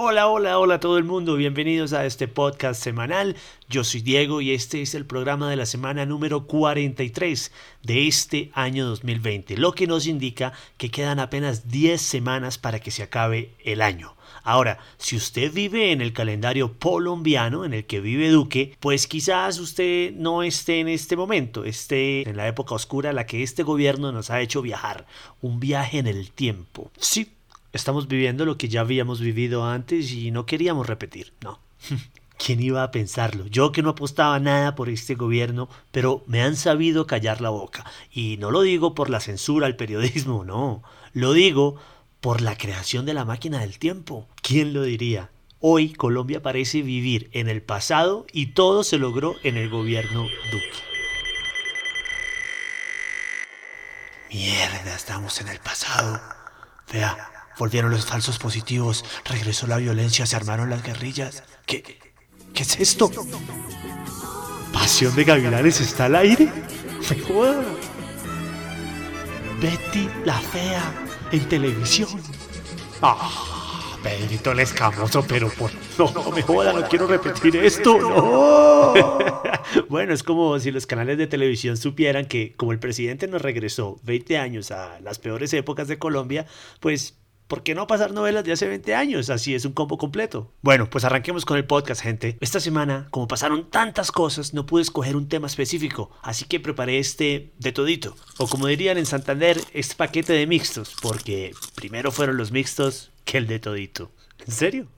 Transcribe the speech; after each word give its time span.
Hola, 0.00 0.28
hola, 0.28 0.60
hola 0.60 0.78
todo 0.78 0.96
el 0.96 1.02
mundo, 1.02 1.34
bienvenidos 1.34 1.92
a 1.92 2.06
este 2.06 2.28
podcast 2.28 2.80
semanal. 2.80 3.34
Yo 3.68 3.82
soy 3.82 4.00
Diego 4.00 4.40
y 4.40 4.52
este 4.52 4.80
es 4.80 4.94
el 4.94 5.04
programa 5.04 5.50
de 5.50 5.56
la 5.56 5.66
semana 5.66 6.06
número 6.06 6.46
43 6.46 7.50
de 7.82 8.06
este 8.06 8.52
año 8.54 8.86
2020, 8.86 9.56
lo 9.56 9.72
que 9.72 9.88
nos 9.88 10.06
indica 10.06 10.52
que 10.76 10.92
quedan 10.92 11.18
apenas 11.18 11.66
10 11.66 12.00
semanas 12.00 12.58
para 12.58 12.78
que 12.78 12.92
se 12.92 13.02
acabe 13.02 13.56
el 13.64 13.82
año. 13.82 14.14
Ahora, 14.44 14.78
si 14.98 15.16
usted 15.16 15.52
vive 15.52 15.90
en 15.90 16.00
el 16.00 16.12
calendario 16.12 16.78
colombiano 16.78 17.64
en 17.64 17.74
el 17.74 17.84
que 17.84 18.00
vive 18.00 18.30
Duque, 18.30 18.76
pues 18.78 19.08
quizás 19.08 19.58
usted 19.58 20.12
no 20.12 20.44
esté 20.44 20.78
en 20.78 20.86
este 20.86 21.16
momento, 21.16 21.64
esté 21.64 22.22
en 22.28 22.36
la 22.36 22.46
época 22.46 22.76
oscura 22.76 23.10
a 23.10 23.14
la 23.14 23.26
que 23.26 23.42
este 23.42 23.64
gobierno 23.64 24.12
nos 24.12 24.30
ha 24.30 24.40
hecho 24.40 24.62
viajar, 24.62 25.06
un 25.40 25.58
viaje 25.58 25.98
en 25.98 26.06
el 26.06 26.30
tiempo. 26.30 26.92
Sí, 26.98 27.32
Estamos 27.72 28.08
viviendo 28.08 28.46
lo 28.46 28.56
que 28.56 28.68
ya 28.68 28.80
habíamos 28.80 29.20
vivido 29.20 29.64
antes 29.64 30.10
y 30.12 30.30
no 30.30 30.46
queríamos 30.46 30.86
repetir, 30.86 31.32
no. 31.42 31.60
¿Quién 32.38 32.62
iba 32.62 32.82
a 32.82 32.90
pensarlo? 32.92 33.46
Yo 33.48 33.72
que 33.72 33.82
no 33.82 33.90
apostaba 33.90 34.38
nada 34.38 34.74
por 34.74 34.88
este 34.88 35.16
gobierno, 35.16 35.68
pero 35.90 36.22
me 36.26 36.42
han 36.42 36.56
sabido 36.56 37.06
callar 37.06 37.40
la 37.40 37.50
boca. 37.50 37.84
Y 38.12 38.36
no 38.38 38.50
lo 38.50 38.62
digo 38.62 38.94
por 38.94 39.10
la 39.10 39.20
censura 39.20 39.66
al 39.66 39.76
periodismo, 39.76 40.44
no. 40.46 40.82
Lo 41.12 41.32
digo 41.32 41.76
por 42.20 42.40
la 42.40 42.56
creación 42.56 43.06
de 43.06 43.14
la 43.14 43.24
máquina 43.24 43.60
del 43.60 43.78
tiempo. 43.78 44.28
¿Quién 44.40 44.72
lo 44.72 44.82
diría? 44.82 45.30
Hoy 45.60 45.92
Colombia 45.92 46.40
parece 46.40 46.82
vivir 46.82 47.28
en 47.32 47.48
el 47.48 47.60
pasado 47.60 48.26
y 48.32 48.46
todo 48.52 48.84
se 48.84 48.98
logró 48.98 49.34
en 49.42 49.56
el 49.56 49.68
gobierno 49.68 50.22
Duque. 50.52 50.88
Mierda, 54.30 54.94
estamos 54.94 55.40
en 55.40 55.48
el 55.48 55.58
pasado. 55.58 56.20
Vea, 56.92 57.37
Volvieron 57.58 57.90
los 57.90 58.06
falsos 58.06 58.38
positivos, 58.38 59.04
regresó 59.24 59.66
la 59.66 59.78
violencia, 59.78 60.26
se 60.26 60.36
armaron 60.36 60.70
las 60.70 60.82
guerrillas. 60.82 61.42
¿Qué, 61.66 61.82
qué 62.54 62.62
es 62.62 62.78
esto? 62.78 63.10
¿Pasión 64.72 65.14
de 65.16 65.24
Gavilanes 65.24 65.80
está 65.80 66.04
al 66.06 66.16
aire? 66.16 66.50
Betty 69.60 70.08
la 70.24 70.38
Fea 70.38 71.08
en 71.32 71.48
televisión. 71.48 72.08
Ah, 73.02 73.48
Pedrito 74.02 74.52
el 74.52 74.60
Escamoso, 74.60 75.24
pero 75.26 75.50
por... 75.50 75.70
No, 75.98 76.12
no 76.12 76.30
me 76.30 76.42
joda, 76.42 76.72
no 76.72 76.88
quiero 76.88 77.06
repetir 77.08 77.56
esto, 77.56 77.98
no. 77.98 78.94
bueno, 79.88 80.14
es 80.14 80.22
como 80.22 80.58
si 80.60 80.70
los 80.70 80.86
canales 80.86 81.18
de 81.18 81.26
televisión 81.26 81.76
supieran 81.76 82.26
que 82.26 82.54
como 82.56 82.72
el 82.72 82.78
presidente 82.78 83.26
nos 83.26 83.42
regresó 83.42 83.98
20 84.04 84.38
años 84.38 84.70
a 84.70 85.00
las 85.00 85.18
peores 85.18 85.52
épocas 85.52 85.88
de 85.88 85.98
Colombia, 85.98 86.46
pues 86.78 87.17
¿Por 87.48 87.62
qué 87.62 87.74
no 87.74 87.86
pasar 87.86 88.12
novelas 88.12 88.44
de 88.44 88.52
hace 88.52 88.68
20 88.68 88.94
años? 88.94 89.30
Así 89.30 89.54
es 89.54 89.64
un 89.64 89.72
combo 89.72 89.96
completo. 89.96 90.52
Bueno, 90.60 90.90
pues 90.90 91.04
arranquemos 91.04 91.46
con 91.46 91.56
el 91.56 91.64
podcast, 91.64 92.02
gente. 92.02 92.36
Esta 92.42 92.60
semana, 92.60 93.08
como 93.10 93.26
pasaron 93.26 93.70
tantas 93.70 94.12
cosas, 94.12 94.52
no 94.52 94.66
pude 94.66 94.82
escoger 94.82 95.16
un 95.16 95.28
tema 95.28 95.46
específico, 95.46 96.10
así 96.22 96.44
que 96.44 96.60
preparé 96.60 96.98
este 96.98 97.54
de 97.58 97.72
todito. 97.72 98.14
O 98.36 98.46
como 98.48 98.66
dirían 98.66 98.98
en 98.98 99.06
Santander, 99.06 99.58
este 99.72 99.94
paquete 99.94 100.34
de 100.34 100.46
mixtos, 100.46 100.94
porque 101.00 101.52
primero 101.74 102.12
fueron 102.12 102.36
los 102.36 102.52
mixtos 102.52 103.12
que 103.24 103.38
el 103.38 103.46
de 103.46 103.58
todito. 103.58 104.10
¿En 104.46 104.52
serio? 104.52 104.88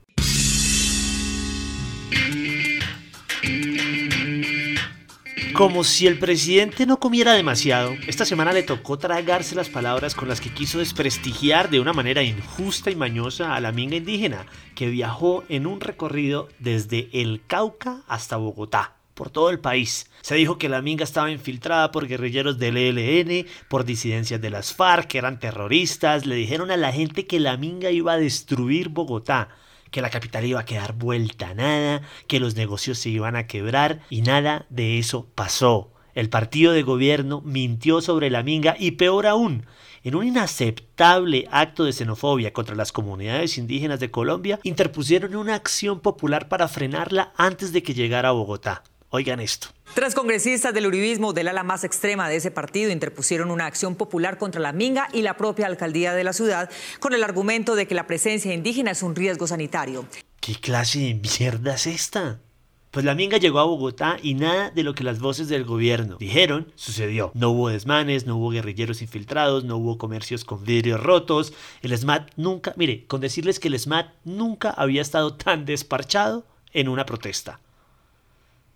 Como 5.53 5.83
si 5.83 6.07
el 6.07 6.17
presidente 6.17 6.85
no 6.85 6.99
comiera 6.99 7.33
demasiado, 7.33 7.93
esta 8.07 8.25
semana 8.25 8.53
le 8.53 8.63
tocó 8.63 8.97
tragarse 8.97 9.53
las 9.53 9.69
palabras 9.69 10.15
con 10.15 10.27
las 10.27 10.39
que 10.39 10.53
quiso 10.53 10.79
desprestigiar 10.79 11.69
de 11.69 11.79
una 11.79 11.93
manera 11.93 12.23
injusta 12.23 12.89
y 12.89 12.95
mañosa 12.95 13.55
a 13.55 13.59
la 13.59 13.71
minga 13.71 13.97
indígena, 13.97 14.45
que 14.75 14.89
viajó 14.89 15.43
en 15.49 15.67
un 15.67 15.81
recorrido 15.81 16.47
desde 16.59 17.09
el 17.13 17.41
Cauca 17.45 18.01
hasta 18.07 18.37
Bogotá 18.37 18.95
por 19.13 19.29
todo 19.29 19.49
el 19.49 19.59
país. 19.59 20.09
Se 20.21 20.35
dijo 20.35 20.57
que 20.57 20.69
la 20.69 20.81
minga 20.81 21.03
estaba 21.03 21.31
infiltrada 21.31 21.91
por 21.91 22.07
guerrilleros 22.07 22.57
del 22.57 22.77
ELN, 22.77 23.45
por 23.67 23.83
disidencias 23.83 24.41
de 24.41 24.49
las 24.49 24.73
FARC, 24.73 25.07
que 25.07 25.17
eran 25.17 25.39
terroristas. 25.39 26.25
Le 26.25 26.35
dijeron 26.35 26.71
a 26.71 26.77
la 26.77 26.91
gente 26.91 27.27
que 27.27 27.39
la 27.39 27.57
minga 27.57 27.91
iba 27.91 28.13
a 28.13 28.17
destruir 28.17 28.89
Bogotá 28.89 29.49
que 29.91 30.01
la 30.01 30.09
capital 30.09 30.45
iba 30.45 30.61
a 30.61 30.65
quedar 30.65 30.93
vuelta 30.93 31.49
a 31.49 31.53
nada, 31.53 32.01
que 32.27 32.39
los 32.39 32.55
negocios 32.55 32.97
se 32.97 33.09
iban 33.09 33.35
a 33.35 33.45
quebrar 33.45 33.99
y 34.09 34.21
nada 34.21 34.65
de 34.69 34.97
eso 34.97 35.27
pasó. 35.35 35.91
El 36.13 36.29
partido 36.29 36.73
de 36.73 36.83
gobierno 36.83 37.41
mintió 37.41 38.01
sobre 38.01 38.29
la 38.29 38.43
minga 38.43 38.75
y 38.77 38.91
peor 38.91 39.27
aún, 39.27 39.65
en 40.03 40.15
un 40.15 40.25
inaceptable 40.25 41.47
acto 41.51 41.83
de 41.83 41.93
xenofobia 41.93 42.53
contra 42.53 42.75
las 42.75 42.91
comunidades 42.91 43.57
indígenas 43.57 43.99
de 43.99 44.11
Colombia, 44.11 44.59
interpusieron 44.63 45.35
una 45.35 45.55
acción 45.55 45.99
popular 45.99 46.49
para 46.49 46.67
frenarla 46.67 47.33
antes 47.37 47.71
de 47.71 47.83
que 47.83 47.93
llegara 47.93 48.29
a 48.29 48.33
Bogotá. 48.33 48.83
Oigan 49.09 49.39
esto. 49.39 49.67
Tres 49.93 50.15
congresistas 50.15 50.73
del 50.73 50.87
uribismo 50.87 51.33
del 51.33 51.49
ala 51.49 51.63
más 51.63 51.83
extrema 51.83 52.29
de 52.29 52.37
ese 52.37 52.49
partido 52.49 52.91
interpusieron 52.91 53.51
una 53.51 53.65
acción 53.65 53.95
popular 53.95 54.37
contra 54.37 54.61
la 54.61 54.71
minga 54.71 55.09
y 55.11 55.21
la 55.21 55.35
propia 55.35 55.67
alcaldía 55.67 56.13
de 56.13 56.23
la 56.23 56.31
ciudad 56.31 56.69
con 57.01 57.13
el 57.13 57.25
argumento 57.25 57.75
de 57.75 57.87
que 57.87 57.95
la 57.95 58.07
presencia 58.07 58.53
indígena 58.53 58.91
es 58.91 59.03
un 59.03 59.17
riesgo 59.17 59.47
sanitario. 59.47 60.05
¿Qué 60.39 60.55
clase 60.55 60.99
de 60.99 61.15
mierda 61.15 61.75
es 61.75 61.87
esta? 61.87 62.39
Pues 62.91 63.03
la 63.03 63.15
minga 63.15 63.37
llegó 63.37 63.59
a 63.59 63.65
Bogotá 63.65 64.15
y 64.23 64.33
nada 64.33 64.69
de 64.69 64.83
lo 64.83 64.95
que 64.95 65.03
las 65.03 65.19
voces 65.19 65.49
del 65.49 65.65
gobierno 65.65 66.15
dijeron 66.17 66.71
sucedió. 66.75 67.31
No 67.33 67.49
hubo 67.49 67.67
desmanes, 67.67 68.25
no 68.25 68.37
hubo 68.37 68.51
guerrilleros 68.51 69.01
infiltrados, 69.01 69.65
no 69.65 69.75
hubo 69.75 69.97
comercios 69.97 70.45
con 70.45 70.63
vidrios 70.63 71.01
rotos. 71.01 71.51
El 71.81 71.97
SMAT 71.97 72.31
nunca, 72.37 72.73
mire, 72.77 73.05
con 73.07 73.19
decirles 73.19 73.59
que 73.59 73.67
el 73.67 73.77
SMAT 73.77 74.07
nunca 74.23 74.69
había 74.69 75.01
estado 75.01 75.33
tan 75.33 75.65
desparchado 75.65 76.45
en 76.71 76.87
una 76.87 77.05
protesta. 77.05 77.59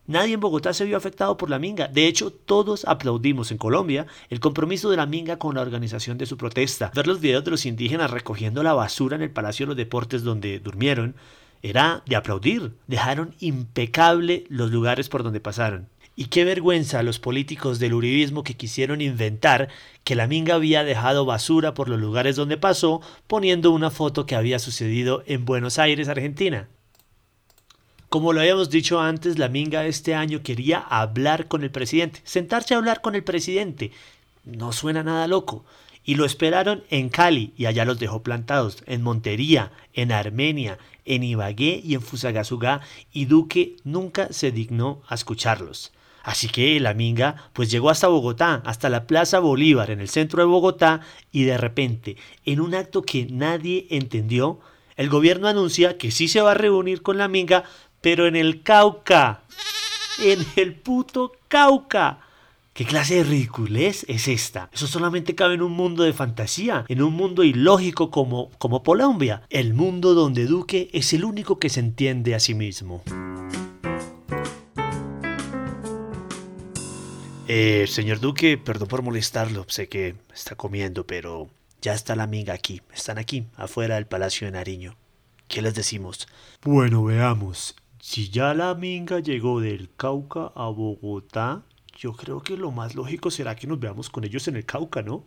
Nadie 0.08 0.36
en 0.36 0.40
Bogotá 0.40 0.72
se 0.74 0.86
vio 0.86 0.98
afectado 0.98 1.36
por 1.36 1.50
la 1.50 1.58
minga. 1.58 1.88
De 1.88 2.06
hecho, 2.06 2.32
todos 2.32 2.86
aplaudimos 2.86 3.52
en 3.52 3.58
Colombia 3.58 4.06
el 4.30 4.40
compromiso 4.40 4.92
de 4.92 4.98
la 4.98 5.08
minga 5.08 5.40
con 5.40 5.56
la 5.56 5.62
organización 5.62 6.20
de 6.20 6.28
su 6.28 6.38
protesta. 6.38 6.92
Ver 6.94 7.08
los 7.08 7.20
videos 7.20 7.44
de 7.44 7.50
los 7.50 7.66
indígenas 7.66 8.12
recogiendo 8.12 8.62
la 8.62 8.74
basura 8.74 9.16
en 9.16 9.24
el 9.24 9.32
Palacio 9.32 9.66
de 9.66 9.70
los 9.70 9.78
Deportes 9.78 10.24
donde 10.24 10.60
durmieron 10.60 11.16
era 11.64 12.04
de 12.06 12.16
aplaudir. 12.16 12.74
Dejaron 12.86 13.34
impecable 13.40 14.44
los 14.48 14.70
lugares 14.70 15.10
por 15.10 15.24
donde 15.24 15.40
pasaron. 15.40 15.90
Y 16.16 16.26
qué 16.26 16.46
vergüenza 16.46 17.00
a 17.00 17.04
los 17.04 17.18
políticos 17.18 17.80
del 17.80 17.96
uribismo 17.96 18.44
que 18.44 18.54
quisieron 18.54 19.02
inventar 19.02 19.70
que 20.04 20.16
la 20.16 20.28
minga 20.28 20.54
había 20.54 20.84
dejado 20.84 21.26
basura 21.26 21.74
por 21.74 21.90
los 21.90 22.00
lugares 22.00 22.36
donde 22.36 22.58
pasó, 22.58 23.02
poniendo 23.26 23.72
una 23.72 23.90
foto 23.90 24.28
que 24.28 24.36
había 24.36 24.60
sucedido 24.60 25.24
en 25.26 25.46
Buenos 25.46 25.80
Aires, 25.80 26.08
Argentina. 26.08 26.70
Como 28.16 28.32
lo 28.32 28.40
habíamos 28.40 28.70
dicho 28.70 29.02
antes, 29.02 29.38
la 29.38 29.50
Minga 29.50 29.86
este 29.88 30.16
año 30.16 30.42
quería 30.42 30.80
hablar 30.80 31.50
con 31.50 31.64
el 31.64 31.70
presidente, 31.70 32.22
sentarse 32.24 32.74
a 32.74 32.78
hablar 32.78 33.02
con 33.02 33.14
el 33.14 33.26
presidente. 33.26 33.92
No 34.46 34.72
suena 34.72 35.04
nada 35.04 35.28
loco. 35.28 35.66
Y 36.06 36.16
lo 36.16 36.24
esperaron 36.24 36.86
en 36.90 37.10
Cali 37.10 37.52
y 37.58 37.66
allá 37.66 37.84
los 37.84 38.00
dejó 38.00 38.24
plantados, 38.24 38.84
en 38.86 39.02
Montería, 39.02 39.74
en 39.94 40.14
Armenia, 40.14 40.78
en 41.04 41.24
Ibagué 41.24 41.82
y 41.84 41.94
en 41.94 42.02
Fusagasugá 42.02 42.80
y 43.12 43.26
Duque 43.26 43.76
nunca 43.84 44.32
se 44.32 44.54
dignó 44.54 45.02
a 45.10 45.16
escucharlos. 45.16 45.92
Así 46.24 46.48
que 46.48 46.80
la 46.80 46.94
minga 46.94 47.50
pues 47.52 47.70
llegó 47.70 47.90
hasta 47.90 48.08
Bogotá, 48.08 48.62
hasta 48.66 48.88
la 48.88 49.08
Plaza 49.08 49.40
Bolívar 49.40 49.92
en 49.92 50.00
el 50.00 50.08
centro 50.08 50.40
de 50.40 50.48
Bogotá 50.48 51.02
y 51.34 51.44
de 51.44 51.58
repente, 51.58 52.16
en 52.46 52.62
un 52.62 52.76
acto 52.76 53.02
que 53.02 53.28
nadie 53.30 53.88
entendió, 53.90 54.62
el 54.96 55.10
gobierno 55.10 55.50
anuncia 55.50 55.98
que 55.98 56.12
sí 56.12 56.30
se 56.30 56.40
va 56.40 56.52
a 56.52 56.54
reunir 56.54 57.02
con 57.02 57.18
la 57.18 57.28
minga, 57.28 57.66
pero 58.06 58.28
en 58.28 58.36
el 58.36 58.62
Cauca. 58.62 59.42
En 60.20 60.46
el 60.58 60.76
puto 60.76 61.32
Cauca. 61.48 62.20
¿Qué 62.72 62.86
clase 62.86 63.16
de 63.16 63.24
ridiculez 63.24 64.06
es 64.08 64.28
esta? 64.28 64.70
Eso 64.72 64.86
solamente 64.86 65.34
cabe 65.34 65.56
en 65.56 65.64
un 65.64 65.72
mundo 65.72 66.04
de 66.04 66.14
fantasía, 66.14 66.86
en 66.88 67.02
un 67.02 67.16
mundo 67.16 67.44
ilógico 67.44 68.12
como, 68.12 68.52
como 68.60 68.84
Colombia, 68.84 69.42
el 69.50 69.74
mundo 69.74 70.14
donde 70.14 70.46
Duque 70.46 70.92
es 70.94 71.14
el 71.14 71.26
único 71.26 71.58
que 71.58 71.72
se 71.72 71.80
entiende 71.80 72.36
a 72.36 72.40
sí 72.40 72.54
mismo. 72.54 73.02
Eh, 77.48 77.86
señor 77.88 78.20
Duque, 78.20 78.60
perdón 78.60 78.88
por 78.88 79.02
molestarlo, 79.02 79.66
sé 79.68 79.90
que 79.90 80.14
está 80.32 80.54
comiendo, 80.56 81.08
pero 81.08 81.50
ya 81.82 81.96
está 81.96 82.16
la 82.16 82.22
amiga 82.22 82.54
aquí, 82.54 82.84
están 82.94 83.18
aquí, 83.18 83.48
afuera 83.56 83.96
del 83.96 84.06
Palacio 84.06 84.46
de 84.46 84.52
Nariño. 84.52 84.96
¿Qué 85.48 85.64
les 85.64 85.74
decimos? 85.74 86.28
Bueno, 86.62 87.04
veamos. 87.04 87.76
Si 88.08 88.30
ya 88.30 88.54
la 88.54 88.76
minga 88.76 89.20
llegó 89.20 89.60
del 89.60 89.90
Cauca 89.98 90.52
a 90.54 90.70
Bogotá, 90.70 91.64
yo 91.98 92.14
creo 92.14 92.40
que 92.40 92.56
lo 92.56 92.70
más 92.70 92.94
lógico 92.94 93.32
será 93.32 93.56
que 93.56 93.66
nos 93.66 93.80
veamos 93.80 94.12
con 94.12 94.24
ellos 94.24 94.48
en 94.48 94.58
el 94.58 94.64
Cauca, 94.64 95.02
¿no? 95.02 95.26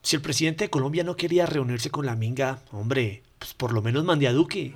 Si 0.00 0.16
el 0.16 0.22
presidente 0.22 0.64
de 0.64 0.70
Colombia 0.70 1.04
no 1.04 1.14
quería 1.14 1.44
reunirse 1.44 1.90
con 1.90 2.06
la 2.06 2.16
minga, 2.16 2.62
hombre, 2.72 3.22
pues 3.38 3.52
por 3.52 3.74
lo 3.74 3.82
menos 3.82 4.02
mande 4.02 4.28
a 4.28 4.32
Duque. 4.32 4.72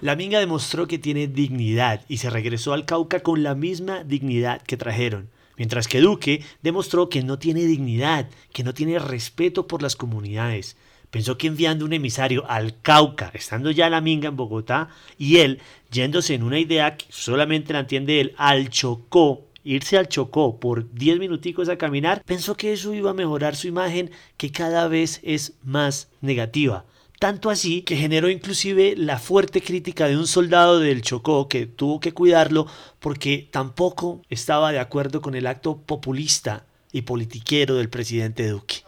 La 0.00 0.14
minga 0.14 0.38
demostró 0.38 0.86
que 0.86 1.00
tiene 1.00 1.26
dignidad 1.26 2.02
y 2.08 2.18
se 2.18 2.30
regresó 2.30 2.72
al 2.72 2.86
Cauca 2.86 3.18
con 3.18 3.42
la 3.42 3.56
misma 3.56 4.04
dignidad 4.04 4.62
que 4.62 4.76
trajeron 4.76 5.33
Mientras 5.56 5.88
que 5.88 6.00
Duque 6.00 6.42
demostró 6.62 7.08
que 7.08 7.22
no 7.22 7.38
tiene 7.38 7.64
dignidad, 7.64 8.28
que 8.52 8.64
no 8.64 8.74
tiene 8.74 8.98
respeto 8.98 9.66
por 9.66 9.82
las 9.82 9.96
comunidades. 9.96 10.76
Pensó 11.10 11.38
que 11.38 11.46
enviando 11.46 11.84
un 11.84 11.92
emisario 11.92 12.44
al 12.50 12.80
Cauca, 12.80 13.30
estando 13.34 13.70
ya 13.70 13.88
la 13.88 14.00
minga 14.00 14.28
en 14.28 14.36
Bogotá, 14.36 14.88
y 15.16 15.36
él 15.36 15.60
yéndose 15.92 16.34
en 16.34 16.42
una 16.42 16.58
idea 16.58 16.96
que 16.96 17.06
solamente 17.08 17.72
la 17.72 17.80
entiende 17.80 18.20
él, 18.20 18.34
al 18.36 18.68
Chocó, 18.68 19.46
irse 19.62 19.96
al 19.96 20.08
Chocó 20.08 20.58
por 20.58 20.92
10 20.92 21.20
minuticos 21.20 21.68
a 21.68 21.78
caminar, 21.78 22.24
pensó 22.24 22.56
que 22.56 22.72
eso 22.72 22.92
iba 22.94 23.10
a 23.10 23.14
mejorar 23.14 23.54
su 23.54 23.68
imagen 23.68 24.10
que 24.36 24.50
cada 24.50 24.88
vez 24.88 25.20
es 25.22 25.52
más 25.62 26.08
negativa. 26.20 26.84
Tanto 27.24 27.48
así 27.48 27.80
que 27.80 27.96
generó 27.96 28.28
inclusive 28.28 28.92
la 28.98 29.18
fuerte 29.18 29.62
crítica 29.62 30.06
de 30.08 30.18
un 30.18 30.26
soldado 30.26 30.78
del 30.78 31.00
Chocó 31.00 31.48
que 31.48 31.64
tuvo 31.64 31.98
que 31.98 32.12
cuidarlo 32.12 32.66
porque 33.00 33.48
tampoco 33.50 34.20
estaba 34.28 34.72
de 34.72 34.78
acuerdo 34.78 35.22
con 35.22 35.34
el 35.34 35.46
acto 35.46 35.78
populista 35.78 36.66
y 36.92 37.00
politiquero 37.00 37.76
del 37.76 37.88
presidente 37.88 38.46
Duque. 38.46 38.84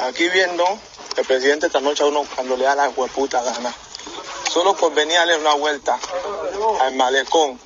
Aquí 0.00 0.28
viendo, 0.28 0.62
el 1.16 1.24
presidente 1.24 1.68
esta 1.68 1.80
noche 1.80 2.02
a 2.02 2.06
uno 2.08 2.22
cuando 2.34 2.54
le 2.54 2.64
da 2.64 2.74
la 2.74 2.90
hueputa 2.90 3.42
gana. 3.42 3.74
Solo 4.50 4.76
por 4.76 4.92
venir 4.92 5.16
a 5.16 5.20
darle 5.20 5.38
una 5.38 5.54
vuelta 5.54 5.98
al 6.82 6.94
malecón 6.96 7.58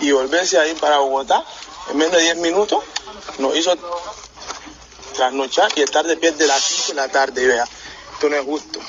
y 0.00 0.12
volverse 0.12 0.58
a 0.58 0.68
ir 0.68 0.76
para 0.76 0.98
Bogotá 0.98 1.44
en 1.90 1.96
menos 1.96 2.12
de 2.12 2.22
10 2.22 2.36
minutos, 2.36 2.84
nos 3.38 3.56
hizo 3.56 3.76
trasnochar 5.16 5.72
y 5.74 5.82
estar 5.82 6.06
de 6.06 6.16
pie 6.16 6.30
de 6.30 6.46
las 6.46 6.62
5 6.62 6.88
de 6.90 6.94
la 6.94 7.08
tarde, 7.08 7.44
vea. 7.44 7.64
Esto. 8.20 8.80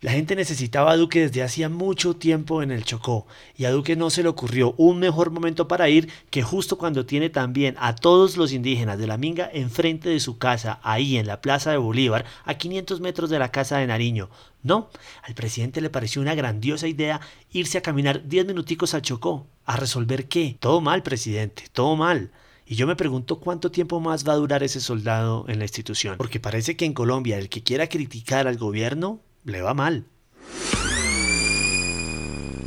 La 0.00 0.10
gente 0.10 0.34
necesitaba 0.34 0.90
a 0.90 0.96
Duque 0.96 1.20
desde 1.20 1.44
hacía 1.44 1.68
mucho 1.68 2.16
tiempo 2.16 2.60
en 2.60 2.72
el 2.72 2.84
Chocó 2.84 3.24
y 3.56 3.66
a 3.66 3.70
Duque 3.70 3.94
no 3.94 4.10
se 4.10 4.24
le 4.24 4.28
ocurrió 4.28 4.74
un 4.78 4.98
mejor 4.98 5.30
momento 5.30 5.68
para 5.68 5.88
ir 5.88 6.10
que 6.30 6.42
justo 6.42 6.76
cuando 6.76 7.06
tiene 7.06 7.30
también 7.30 7.76
a 7.78 7.94
todos 7.94 8.36
los 8.36 8.52
indígenas 8.52 8.98
de 8.98 9.06
la 9.06 9.16
Minga 9.16 9.48
enfrente 9.52 10.08
de 10.08 10.18
su 10.18 10.38
casa, 10.38 10.80
ahí 10.82 11.16
en 11.18 11.28
la 11.28 11.40
Plaza 11.40 11.70
de 11.70 11.76
Bolívar, 11.76 12.24
a 12.44 12.54
500 12.54 13.00
metros 13.00 13.30
de 13.30 13.38
la 13.38 13.52
casa 13.52 13.78
de 13.78 13.86
Nariño. 13.86 14.28
No, 14.64 14.90
al 15.22 15.34
presidente 15.34 15.80
le 15.80 15.88
pareció 15.88 16.20
una 16.20 16.34
grandiosa 16.34 16.88
idea 16.88 17.20
irse 17.52 17.78
a 17.78 17.82
caminar 17.82 18.26
10 18.26 18.46
minuticos 18.46 18.92
al 18.92 19.02
Chocó. 19.02 19.46
¿A 19.66 19.76
resolver 19.76 20.26
qué? 20.26 20.56
Todo 20.58 20.80
mal, 20.80 21.04
presidente, 21.04 21.64
todo 21.72 21.94
mal. 21.94 22.32
Y 22.66 22.74
yo 22.74 22.88
me 22.88 22.96
pregunto 22.96 23.38
cuánto 23.38 23.70
tiempo 23.70 24.00
más 24.00 24.26
va 24.26 24.32
a 24.32 24.36
durar 24.36 24.64
ese 24.64 24.80
soldado 24.80 25.44
en 25.48 25.58
la 25.60 25.64
institución, 25.64 26.16
porque 26.18 26.40
parece 26.40 26.76
que 26.76 26.84
en 26.84 26.94
Colombia 26.94 27.38
el 27.38 27.48
que 27.48 27.62
quiera 27.62 27.88
criticar 27.88 28.48
al 28.48 28.58
gobierno 28.58 29.20
le 29.44 29.62
va 29.62 29.72
mal. 29.72 30.06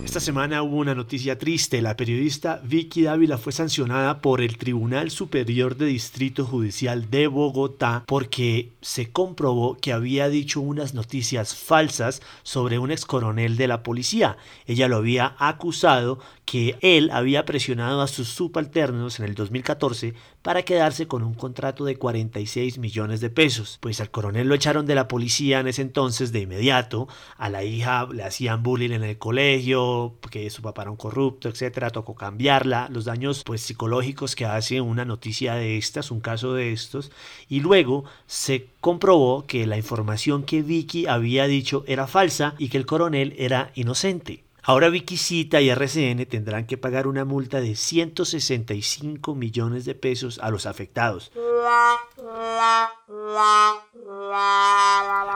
Esta 0.09 0.19
semana 0.19 0.63
hubo 0.63 0.77
una 0.77 0.95
noticia 0.95 1.38
triste. 1.38 1.83
La 1.83 1.95
periodista 1.95 2.59
Vicky 2.63 3.03
Dávila 3.03 3.38
fue 3.38 3.53
sancionada 3.53 4.21
por 4.21 4.41
el 4.41 4.57
Tribunal 4.57 5.11
Superior 5.11 5.77
de 5.77 5.85
Distrito 5.85 6.45
Judicial 6.45 7.11
de 7.11 7.27
Bogotá 7.27 8.06
porque 8.07 8.71
se 8.81 9.11
comprobó 9.11 9.77
que 9.77 9.94
había 9.94 10.27
dicho 10.27 10.61
unas 10.61 10.95
noticias 10.95 11.53
falsas 11.53 12.23
sobre 12.41 12.79
un 12.79 12.89
ex 12.89 13.06
coronel 13.06 13.56
de 13.56 13.67
la 13.67 13.83
policía. 13.83 14.38
Ella 14.65 14.88
lo 14.88 14.95
había 14.95 15.35
acusado 15.38 16.17
que 16.44 16.79
él 16.81 17.11
había 17.11 17.45
presionado 17.45 18.01
a 18.01 18.07
sus 18.07 18.29
subalternos 18.29 19.19
en 19.19 19.25
el 19.25 19.35
2014 19.35 20.15
para 20.41 20.63
quedarse 20.63 21.07
con 21.07 21.24
un 21.24 21.33
contrato 21.33 21.86
de 21.86 21.97
46 21.97 22.77
millones 22.77 23.21
de 23.21 23.30
pesos. 23.30 23.77
Pues 23.81 24.00
al 24.01 24.12
coronel 24.12 24.47
lo 24.47 24.56
echaron 24.56 24.86
de 24.86 24.95
la 24.95 25.07
policía 25.07 25.59
en 25.59 25.68
ese 25.68 25.81
entonces 25.81 26.31
de 26.31 26.41
inmediato, 26.41 27.07
a 27.38 27.50
la 27.50 27.63
hija 27.63 28.07
le 28.12 28.24
hacían 28.24 28.63
bullying 28.63 28.91
en 28.91 29.03
el 29.03 29.18
colegio, 29.18 30.15
porque 30.21 30.50
su 30.50 30.62
papá 30.62 30.83
era 30.83 30.91
un 30.91 30.97
corrupto, 30.97 31.50
etcétera, 31.50 31.89
tocó 31.89 32.15
cambiarla, 32.15 32.88
los 32.91 33.06
daños 33.06 33.44
pues 33.44 33.62
psicológicos 33.62 34.36
que 34.36 34.45
hace 34.45 34.81
una 34.81 35.06
noticia 35.06 35.56
de 35.56 35.77
estas, 35.77 36.12
un 36.12 36.21
caso 36.21 36.53
de 36.53 36.71
estos, 36.71 37.12
y 37.47 37.59
luego 37.59 38.06
se 38.27 38.68
comprobó 38.81 39.45
que 39.45 39.65
la 39.68 39.77
información 39.77 40.44
que 40.44 40.62
Vicky 40.62 41.07
había 41.07 41.47
dicho 41.47 41.83
era 41.88 42.07
falsa 42.07 42.56
y 42.57 42.69
que 42.69 42.77
el 42.77 42.85
coronel 42.85 43.35
era 43.38 43.71
inocente. 43.75 44.49
Ahora 44.69 44.89
Viquisita 44.89 45.62
y 45.62 45.69
RCN 45.71 46.27
tendrán 46.27 46.68
que 46.68 46.77
pagar 46.77 47.07
una 47.07 47.25
multa 47.25 47.60
de 47.60 47.75
165 47.75 49.33
millones 49.33 49.83
de 49.83 49.95
pesos 49.95 50.38
a 50.44 50.51
los 50.51 50.68
afectados. 50.68 51.31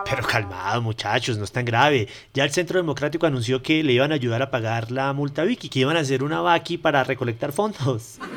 Pero 0.06 0.28
calmado 0.28 0.84
muchachos, 0.84 1.40
no 1.40 1.46
es 1.46 1.52
tan 1.52 1.66
grave. 1.66 2.08
Ya 2.36 2.44
el 2.44 2.52
Centro 2.52 2.78
Democrático 2.78 3.26
anunció 3.26 3.64
que 3.64 3.82
le 3.82 3.94
iban 3.94 4.12
a 4.12 4.16
ayudar 4.16 4.44
a 4.44 4.52
pagar 4.52 4.92
la 4.92 5.12
multa 5.14 5.42
a 5.42 5.46
Vicky, 5.46 5.68
que 5.68 5.80
iban 5.80 5.98
a 5.98 6.02
hacer 6.02 6.22
una 6.22 6.42
vaqui 6.42 6.78
para 6.78 7.04
recolectar 7.04 7.52
fondos. 7.52 8.20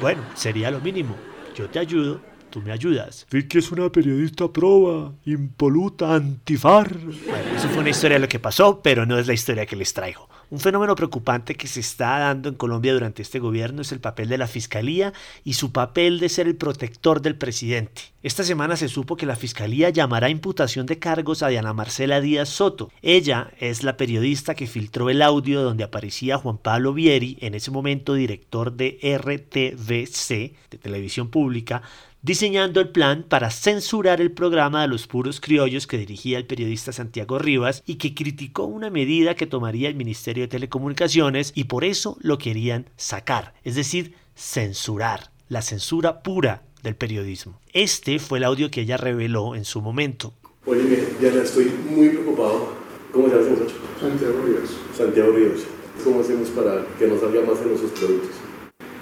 Bueno, 0.00 0.22
sería 0.34 0.68
lo 0.72 0.80
mínimo. 0.80 1.14
Yo 1.54 1.68
te 1.68 1.78
ayudo, 1.78 2.20
tú 2.52 2.60
me 2.60 2.70
ayudas. 2.70 3.26
Vicky 3.30 3.58
es 3.58 3.72
una 3.72 3.90
periodista 3.90 4.46
proba, 4.52 5.12
impoluta, 5.24 6.14
antifar. 6.14 6.96
Bueno, 6.96 7.56
eso 7.56 7.68
fue 7.68 7.78
una 7.78 7.90
historia 7.90 8.16
de 8.16 8.20
lo 8.20 8.28
que 8.28 8.38
pasó, 8.38 8.80
pero 8.82 9.06
no 9.06 9.18
es 9.18 9.26
la 9.26 9.32
historia 9.32 9.66
que 9.66 9.74
les 9.74 9.92
traigo. 9.94 10.28
Un 10.52 10.60
fenómeno 10.60 10.94
preocupante 10.94 11.54
que 11.54 11.66
se 11.66 11.80
está 11.80 12.18
dando 12.18 12.50
en 12.50 12.56
Colombia 12.56 12.92
durante 12.92 13.22
este 13.22 13.38
gobierno 13.38 13.80
es 13.80 13.90
el 13.90 14.00
papel 14.00 14.28
de 14.28 14.36
la 14.36 14.46
Fiscalía 14.46 15.14
y 15.44 15.54
su 15.54 15.72
papel 15.72 16.20
de 16.20 16.28
ser 16.28 16.46
el 16.46 16.56
protector 16.56 17.22
del 17.22 17.36
presidente. 17.36 18.02
Esta 18.22 18.44
semana 18.44 18.76
se 18.76 18.88
supo 18.88 19.16
que 19.16 19.24
la 19.24 19.34
Fiscalía 19.34 19.88
llamará 19.88 20.26
a 20.26 20.30
imputación 20.30 20.84
de 20.84 20.98
cargos 20.98 21.42
a 21.42 21.48
Diana 21.48 21.72
Marcela 21.72 22.20
Díaz 22.20 22.50
Soto. 22.50 22.90
Ella 23.00 23.50
es 23.60 23.82
la 23.82 23.96
periodista 23.96 24.54
que 24.54 24.66
filtró 24.66 25.08
el 25.08 25.22
audio 25.22 25.62
donde 25.62 25.84
aparecía 25.84 26.36
Juan 26.36 26.58
Pablo 26.58 26.92
Vieri, 26.92 27.38
en 27.40 27.54
ese 27.54 27.70
momento 27.70 28.12
director 28.12 28.74
de 28.74 28.98
RTVC, 29.02 30.28
de 30.70 30.78
Televisión 30.78 31.30
Pública, 31.30 31.80
diseñando 32.22 32.80
el 32.80 32.90
plan 32.90 33.24
para 33.28 33.50
censurar 33.50 34.20
el 34.20 34.30
programa 34.30 34.82
de 34.82 34.88
los 34.88 35.06
puros 35.08 35.40
criollos 35.40 35.86
que 35.86 35.98
dirigía 35.98 36.38
el 36.38 36.46
periodista 36.46 36.92
Santiago 36.92 37.38
Rivas 37.38 37.82
y 37.84 37.96
que 37.96 38.14
criticó 38.14 38.64
una 38.64 38.90
medida 38.90 39.34
que 39.34 39.46
tomaría 39.46 39.88
el 39.88 39.96
Ministerio 39.96 40.44
de 40.44 40.48
Telecomunicaciones 40.48 41.52
y 41.54 41.64
por 41.64 41.84
eso 41.84 42.16
lo 42.20 42.38
querían 42.38 42.88
sacar, 42.96 43.54
es 43.64 43.74
decir, 43.74 44.14
censurar, 44.36 45.32
la 45.48 45.62
censura 45.62 46.22
pura 46.22 46.62
del 46.82 46.94
periodismo. 46.94 47.60
Este 47.72 48.18
fue 48.18 48.38
el 48.38 48.44
audio 48.44 48.70
que 48.70 48.82
ella 48.82 48.96
reveló 48.96 49.54
en 49.54 49.64
su 49.64 49.82
momento. 49.82 50.32
Oye, 50.64 51.08
Diana, 51.20 51.42
estoy 51.42 51.72
muy 51.90 52.08
preocupado. 52.10 52.72
¿Cómo 53.12 53.28
se 53.28 53.34
llama 53.34 53.46
ese 53.46 53.50
muchacho? 53.50 53.74
Santiago 54.00 54.42
Ríos. 54.44 54.70
Santiago 54.96 55.32
Ríos. 55.32 55.60
¿Cómo 56.04 56.20
hacemos 56.20 56.48
para 56.50 56.86
que 56.98 57.06
no 57.06 57.18
salga 57.18 57.42
más 57.42 57.60
en 57.60 57.68
nuestros 57.68 57.90
productos? 57.92 58.30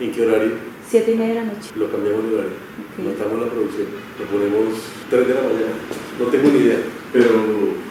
¿En 0.01 0.13
qué 0.13 0.27
horario? 0.27 0.53
Siete 0.91 1.13
y 1.13 1.15
media 1.15 1.35
de 1.35 1.41
la 1.41 1.45
noche. 1.45 1.71
Lo 1.77 1.89
cambiamos 1.89 2.25
de 2.29 2.35
horario. 2.35 2.53
Notamos 2.99 3.47
la 3.47 3.53
producción. 3.53 3.87
Lo 4.19 4.27
ponemos 4.27 4.75
3 5.09 5.29
de 5.29 5.35
la 5.35 5.43
mañana. 5.43 5.75
No 6.19 6.27
tengo 6.27 6.49
ni 6.51 6.59
idea, 6.59 6.79
pero, 7.13 7.31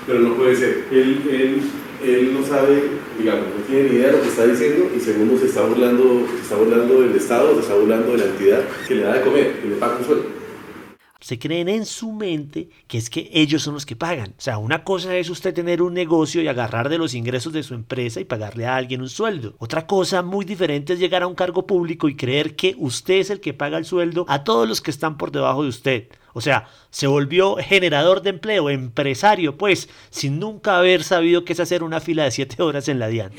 pero 0.05 0.19
no 0.19 0.35
puede 0.35 0.53
ser. 0.57 0.83
Él, 0.91 1.21
él, 1.31 1.61
él 2.03 2.33
no 2.33 2.45
sabe, 2.45 2.83
digamos, 3.17 3.45
no 3.57 3.63
tiene 3.65 3.89
ni 3.89 3.95
idea 3.95 4.07
de 4.07 4.17
lo 4.17 4.21
que 4.21 4.27
está 4.27 4.45
diciendo 4.45 4.91
y 4.93 4.99
segundo 4.99 5.37
se 5.37 5.45
está 5.45 5.61
burlando, 5.61 6.27
se 6.35 6.41
está 6.41 6.57
burlando 6.57 7.01
del 7.01 7.15
Estado, 7.15 7.53
se 7.55 7.61
está 7.61 7.75
burlando 7.75 8.11
de 8.11 8.17
la 8.17 8.25
entidad 8.25 8.63
que 8.85 8.95
le 8.95 9.03
da 9.03 9.13
de 9.13 9.21
comer, 9.21 9.61
que 9.61 9.69
le 9.69 9.75
paga 9.75 9.97
un 9.97 10.05
sueldo 10.05 10.38
se 11.19 11.37
creen 11.37 11.67
en 11.67 11.85
su 11.85 12.13
mente 12.13 12.69
que 12.87 12.97
es 12.97 13.09
que 13.09 13.29
ellos 13.33 13.61
son 13.61 13.73
los 13.73 13.85
que 13.85 13.95
pagan. 13.95 14.33
O 14.37 14.41
sea, 14.41 14.57
una 14.57 14.83
cosa 14.83 15.15
es 15.17 15.29
usted 15.29 15.53
tener 15.53 15.81
un 15.81 15.93
negocio 15.93 16.41
y 16.41 16.47
agarrar 16.47 16.87
de 16.89 16.97
los 16.97 17.13
ingresos 17.13 17.51
de 17.51 17.63
su 17.63 17.73
empresa 17.73 18.21
y 18.21 18.25
pagarle 18.25 18.65
a 18.65 18.75
alguien 18.75 19.01
un 19.01 19.09
sueldo. 19.09 19.55
Otra 19.59 19.85
cosa 19.85 20.21
muy 20.21 20.45
diferente 20.45 20.93
es 20.93 20.99
llegar 20.99 21.23
a 21.23 21.27
un 21.27 21.35
cargo 21.35 21.67
público 21.67 22.07
y 22.07 22.15
creer 22.15 22.55
que 22.55 22.75
usted 22.77 23.15
es 23.15 23.29
el 23.29 23.41
que 23.41 23.53
paga 23.53 23.77
el 23.77 23.85
sueldo 23.85 24.25
a 24.29 24.43
todos 24.43 24.67
los 24.67 24.81
que 24.81 24.91
están 24.91 25.17
por 25.17 25.31
debajo 25.31 25.63
de 25.63 25.69
usted. 25.69 26.07
O 26.33 26.41
sea, 26.41 26.67
se 26.89 27.07
volvió 27.07 27.57
generador 27.57 28.21
de 28.21 28.29
empleo, 28.29 28.69
empresario, 28.69 29.57
pues, 29.57 29.89
sin 30.09 30.39
nunca 30.39 30.77
haber 30.77 31.03
sabido 31.03 31.43
qué 31.43 31.53
es 31.53 31.59
hacer 31.59 31.83
una 31.83 31.99
fila 31.99 32.23
de 32.23 32.31
7 32.31 32.61
horas 32.63 32.87
en 32.87 32.99
la 32.99 33.07
DIAN. 33.07 33.31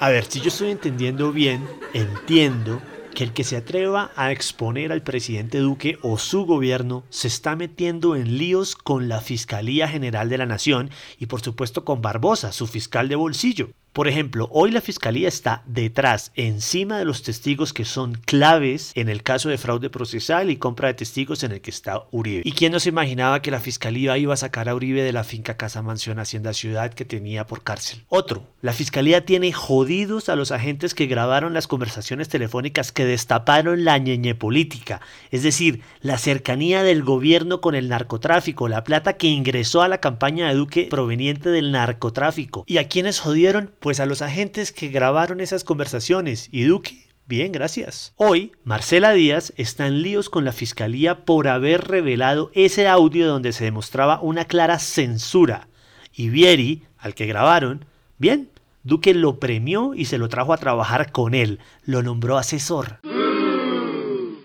A 0.00 0.08
ver, 0.08 0.24
si 0.24 0.40
yo 0.40 0.48
estoy 0.48 0.70
entendiendo 0.70 1.30
bien, 1.32 1.66
entiendo 1.92 2.82
que 3.14 3.24
el 3.24 3.32
que 3.32 3.44
se 3.44 3.56
atreva 3.56 4.10
a 4.16 4.32
exponer 4.32 4.92
al 4.92 5.02
presidente 5.02 5.58
Duque 5.58 5.98
o 6.02 6.18
su 6.18 6.44
gobierno 6.44 7.04
se 7.08 7.28
está 7.28 7.56
metiendo 7.56 8.16
en 8.16 8.36
líos 8.36 8.74
con 8.74 9.08
la 9.08 9.20
Fiscalía 9.20 9.88
General 9.88 10.28
de 10.28 10.38
la 10.38 10.46
Nación 10.46 10.90
y 11.18 11.26
por 11.26 11.40
supuesto 11.40 11.84
con 11.84 12.02
Barbosa, 12.02 12.52
su 12.52 12.66
fiscal 12.66 13.08
de 13.08 13.16
bolsillo. 13.16 13.70
Por 13.94 14.08
ejemplo, 14.08 14.48
hoy 14.50 14.72
la 14.72 14.80
fiscalía 14.80 15.28
está 15.28 15.62
detrás, 15.66 16.32
encima 16.34 16.98
de 16.98 17.04
los 17.04 17.22
testigos 17.22 17.72
que 17.72 17.84
son 17.84 18.14
claves 18.14 18.90
en 18.96 19.08
el 19.08 19.22
caso 19.22 19.50
de 19.50 19.56
fraude 19.56 19.88
procesal 19.88 20.50
y 20.50 20.56
compra 20.56 20.88
de 20.88 20.94
testigos 20.94 21.44
en 21.44 21.52
el 21.52 21.60
que 21.60 21.70
está 21.70 22.02
Uribe. 22.10 22.42
¿Y 22.44 22.50
quién 22.54 22.72
no 22.72 22.80
se 22.80 22.88
imaginaba 22.88 23.40
que 23.40 23.52
la 23.52 23.60
fiscalía 23.60 24.18
iba 24.18 24.34
a 24.34 24.36
sacar 24.36 24.68
a 24.68 24.74
Uribe 24.74 25.04
de 25.04 25.12
la 25.12 25.22
finca 25.22 25.56
Casa 25.56 25.80
Mansión 25.80 26.18
Hacienda 26.18 26.54
Ciudad 26.54 26.92
que 26.92 27.04
tenía 27.04 27.46
por 27.46 27.62
cárcel? 27.62 28.02
Otro, 28.08 28.48
la 28.62 28.72
fiscalía 28.72 29.24
tiene 29.24 29.52
jodidos 29.52 30.28
a 30.28 30.34
los 30.34 30.50
agentes 30.50 30.92
que 30.92 31.06
grabaron 31.06 31.54
las 31.54 31.68
conversaciones 31.68 32.28
telefónicas 32.28 32.90
que 32.90 33.04
destaparon 33.04 33.84
la 33.84 33.96
ñeñe 33.98 34.34
política, 34.34 35.02
es 35.30 35.44
decir, 35.44 35.82
la 36.00 36.18
cercanía 36.18 36.82
del 36.82 37.04
gobierno 37.04 37.60
con 37.60 37.76
el 37.76 37.88
narcotráfico, 37.88 38.66
la 38.66 38.82
plata 38.82 39.12
que 39.12 39.28
ingresó 39.28 39.82
a 39.82 39.88
la 39.88 39.98
campaña 39.98 40.48
de 40.48 40.54
Duque 40.54 40.88
proveniente 40.90 41.50
del 41.50 41.70
narcotráfico. 41.70 42.64
¿Y 42.66 42.78
a 42.78 42.88
quiénes 42.88 43.20
jodieron? 43.20 43.70
Pues 43.84 44.00
a 44.00 44.06
los 44.06 44.22
agentes 44.22 44.72
que 44.72 44.88
grabaron 44.88 45.42
esas 45.42 45.62
conversaciones 45.62 46.48
y 46.50 46.62
Duque, 46.62 47.06
bien, 47.26 47.52
gracias. 47.52 48.14
Hoy, 48.16 48.52
Marcela 48.64 49.12
Díaz 49.12 49.52
está 49.58 49.86
en 49.86 50.00
líos 50.00 50.30
con 50.30 50.46
la 50.46 50.52
fiscalía 50.52 51.26
por 51.26 51.48
haber 51.48 51.86
revelado 51.86 52.50
ese 52.54 52.88
audio 52.88 53.28
donde 53.28 53.52
se 53.52 53.64
demostraba 53.64 54.22
una 54.22 54.46
clara 54.46 54.78
censura. 54.78 55.68
Y 56.14 56.30
Vieri, 56.30 56.84
al 56.96 57.14
que 57.14 57.26
grabaron, 57.26 57.84
bien, 58.16 58.48
Duque 58.84 59.12
lo 59.12 59.38
premió 59.38 59.92
y 59.94 60.06
se 60.06 60.16
lo 60.16 60.30
trajo 60.30 60.54
a 60.54 60.56
trabajar 60.56 61.12
con 61.12 61.34
él, 61.34 61.58
lo 61.84 62.02
nombró 62.02 62.38
asesor. 62.38 63.00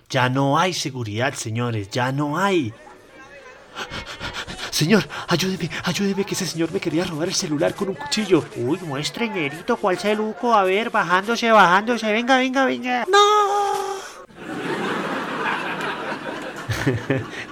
Ya 0.10 0.28
no 0.28 0.60
hay 0.60 0.74
seguridad, 0.74 1.34
señores, 1.34 1.90
ya 1.90 2.12
no 2.12 2.38
hay. 2.38 2.74
Señor, 4.80 5.04
ayúdeme, 5.28 5.70
ayúdeme 5.84 6.24
que 6.24 6.36
ese 6.36 6.46
señor 6.46 6.72
me 6.72 6.80
quería 6.80 7.04
robar 7.04 7.28
el 7.28 7.34
celular 7.34 7.76
con 7.76 7.90
un 7.90 7.96
cuchillo. 7.96 8.46
Uy, 8.56 8.80
muestre, 8.88 9.28
ñerito, 9.28 9.76
¿cuál 9.76 10.00
celuco? 10.00 10.54
A 10.54 10.64
ver, 10.64 10.90
bajándose, 10.90 11.52
bajándose. 11.52 12.10
Venga, 12.14 12.38
venga, 12.38 12.64
venga. 12.64 13.06
¡No! 13.12 13.20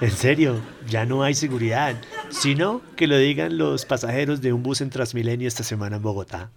en 0.00 0.10
serio, 0.10 0.58
ya 0.88 1.04
no 1.04 1.22
hay 1.22 1.34
seguridad 1.34 1.94
sino 2.30 2.82
que 2.96 3.06
lo 3.06 3.16
digan 3.18 3.58
los 3.58 3.84
pasajeros 3.84 4.40
de 4.40 4.52
un 4.52 4.62
bus 4.62 4.80
en 4.80 4.90
Transmilenio 4.90 5.48
esta 5.48 5.62
semana 5.62 5.96
en 5.96 6.02
Bogotá. 6.02 6.50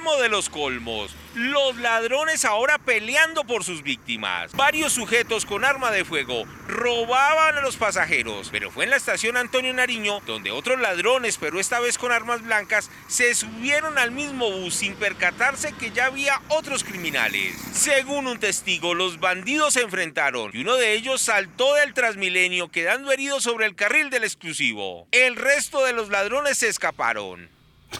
De 0.00 0.30
los 0.30 0.48
colmos. 0.48 1.14
Los 1.34 1.76
ladrones 1.76 2.46
ahora 2.46 2.78
peleando 2.78 3.44
por 3.44 3.64
sus 3.64 3.82
víctimas. 3.82 4.50
Varios 4.52 4.94
sujetos 4.94 5.44
con 5.44 5.62
arma 5.62 5.90
de 5.90 6.06
fuego 6.06 6.44
robaban 6.66 7.58
a 7.58 7.60
los 7.60 7.76
pasajeros, 7.76 8.48
pero 8.50 8.70
fue 8.70 8.84
en 8.84 8.90
la 8.90 8.96
estación 8.96 9.36
Antonio 9.36 9.74
Nariño 9.74 10.20
donde 10.26 10.52
otros 10.52 10.80
ladrones, 10.80 11.36
pero 11.38 11.60
esta 11.60 11.80
vez 11.80 11.98
con 11.98 12.12
armas 12.12 12.42
blancas, 12.42 12.90
se 13.08 13.34
subieron 13.34 13.98
al 13.98 14.10
mismo 14.10 14.50
bus 14.50 14.74
sin 14.74 14.94
percatarse 14.94 15.74
que 15.74 15.90
ya 15.90 16.06
había 16.06 16.40
otros 16.48 16.82
criminales. 16.82 17.56
Según 17.72 18.26
un 18.26 18.40
testigo, 18.40 18.94
los 18.94 19.20
bandidos 19.20 19.74
se 19.74 19.82
enfrentaron 19.82 20.50
y 20.54 20.62
uno 20.62 20.76
de 20.76 20.94
ellos 20.94 21.20
saltó 21.20 21.74
del 21.74 21.92
Transmilenio 21.92 22.68
quedando 22.68 23.12
herido 23.12 23.40
sobre 23.40 23.66
el 23.66 23.76
carril 23.76 24.08
del 24.08 24.24
exclusivo. 24.24 25.06
El 25.12 25.36
resto 25.36 25.84
de 25.84 25.92
los 25.92 26.08
ladrones 26.08 26.56
se 26.58 26.68
escaparon. 26.68 27.50